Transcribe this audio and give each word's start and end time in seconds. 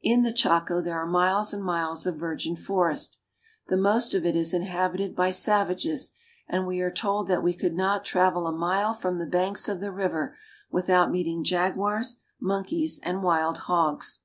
In 0.00 0.22
the 0.22 0.32
Chaco 0.32 0.80
there 0.80 0.98
are 0.98 1.04
miles 1.06 1.52
and 1.52 1.62
miles 1.62 2.06
of 2.06 2.16
virgin 2.16 2.56
forest. 2.56 3.18
The 3.68 3.76
most 3.76 4.14
of 4.14 4.24
it 4.24 4.34
is 4.34 4.54
inhabited 4.54 5.14
by 5.14 5.30
savages, 5.30 6.12
and 6.48 6.66
we 6.66 6.80
are 6.80 6.90
told 6.90 7.28
that 7.28 7.42
we 7.42 7.52
could 7.52 7.74
not 7.74 8.02
travel 8.02 8.46
a 8.46 8.52
mile 8.56 8.94
from 8.94 9.18
the 9.18 9.26
banks 9.26 9.68
of 9.68 9.80
the 9.80 9.88
riyer 9.92 10.32
without 10.70 11.10
meeting 11.10 11.44
jaguars, 11.44 12.22
monkeys, 12.40 13.00
and 13.02 13.22
wild 13.22 13.58
hogs. 13.68 14.22